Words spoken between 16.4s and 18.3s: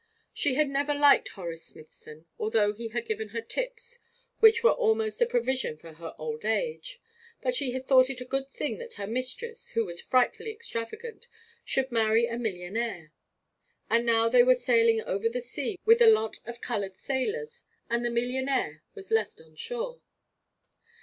of coloured sailors, and the